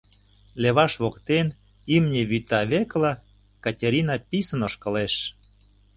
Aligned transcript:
Леваш 0.61 0.93
воктен 1.03 1.47
имне 1.95 2.21
вӱта 2.29 2.61
векыла 2.71 3.13
Катерина 3.63 4.15
писын 4.29 4.61
ошкылеш. 4.67 5.13